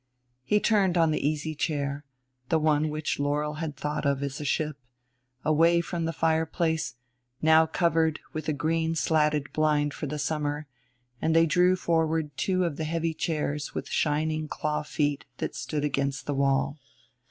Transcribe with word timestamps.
He 0.43 0.59
turned 0.59 0.95
the 0.95 1.27
easy 1.27 1.53
chair 1.53 2.03
the 2.49 2.57
one 2.57 2.89
which 2.89 3.19
Laurel 3.19 3.57
had 3.61 3.77
thought 3.77 4.03
of 4.03 4.23
as 4.23 4.41
a 4.41 4.43
ship 4.43 4.79
away 5.45 5.79
from 5.79 6.05
the 6.05 6.11
fireplace, 6.11 6.95
now 7.39 7.67
covered 7.67 8.19
with 8.33 8.49
a 8.49 8.53
green 8.53 8.95
slatted 8.95 9.53
blind 9.53 9.93
for 9.93 10.07
the 10.07 10.17
summer; 10.17 10.65
and 11.21 11.35
they 11.35 11.45
drew 11.45 11.75
forward 11.75 12.35
two 12.35 12.65
of 12.65 12.77
the 12.77 12.83
heavy 12.85 13.13
chairs 13.13 13.75
with 13.75 13.89
shining 13.89 14.47
claw 14.47 14.81
feet 14.81 15.25
that 15.37 15.53
stood 15.55 15.83
against 15.83 16.25
the 16.25 16.33
wall. 16.33 16.79